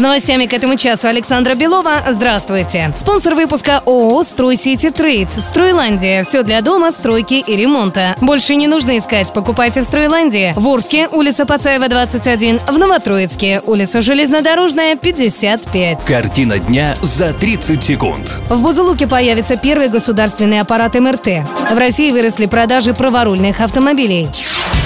[0.00, 2.02] С новостями к этому часу Александра Белова.
[2.08, 2.90] Здравствуйте.
[2.96, 5.28] Спонсор выпуска ООО «Стройсити Трейд».
[5.30, 6.22] «Стройландия».
[6.24, 8.16] Все для дома, стройки и ремонта.
[8.22, 9.30] Больше не нужно искать.
[9.34, 10.54] Покупайте в «Стройландии».
[10.56, 12.60] В Орске, улица Пацаева, 21.
[12.66, 16.06] В Новотроицке, улица Железнодорожная, 55.
[16.06, 18.40] Картина дня за 30 секунд.
[18.48, 21.44] В Бузулуке появится первый государственный аппарат МРТ.
[21.70, 24.30] В России выросли продажи праворульных автомобилей.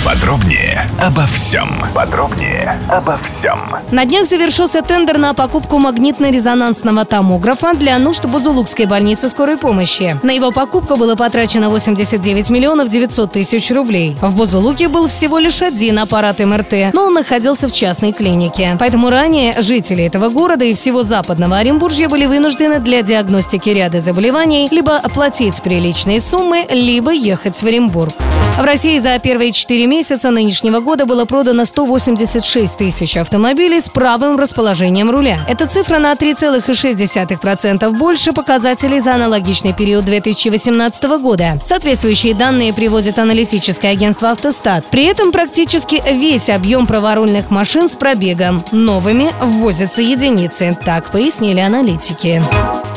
[0.05, 1.83] Подробнее обо всем.
[1.95, 3.59] Подробнее обо всем.
[3.91, 10.15] На днях завершился тендер на покупку магнитно-резонансного томографа для нужд Бузулукской больницы скорой помощи.
[10.23, 14.15] На его покупку было потрачено 89 миллионов 900 тысяч рублей.
[14.21, 18.77] В Бузулуке был всего лишь один аппарат МРТ, но он находился в частной клинике.
[18.79, 24.69] Поэтому ранее жители этого города и всего западного Оренбуржья были вынуждены для диагностики ряда заболеваний
[24.71, 28.12] либо оплатить приличные суммы, либо ехать в Оренбург.
[28.59, 29.94] В России за первые четыре месяца
[30.31, 35.41] нынешнего года было продано 186 тысяч автомобилей с правым расположением руля.
[35.48, 41.61] Эта цифра на 3,6% больше показателей за аналогичный период 2018 года.
[41.65, 44.91] Соответствующие данные приводит аналитическое агентство «Автостат».
[44.91, 48.65] При этом практически весь объем праворульных машин с пробегом.
[48.72, 50.77] Новыми ввозятся единицы.
[50.84, 52.42] Так пояснили аналитики.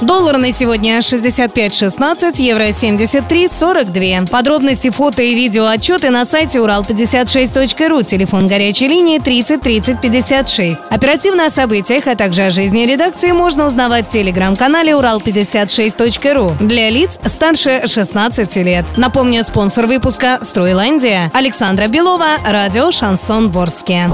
[0.02, 4.30] Доллар на сегодня 65.16, евро 73.42.
[4.30, 8.04] Подробности, фото и видео отчеты на сайте урал56.ру.
[8.04, 10.80] Телефон горячей линии 30 30 56.
[10.90, 17.20] Оперативно о событиях, а также о жизни редакции можно узнавать в телеграм-канале урал56.ру для лиц
[17.26, 18.86] старше 16 лет.
[18.98, 24.12] Напомню, спонсор выпуска «Стройландия» Александра Белова, радио «Шансон Ворске».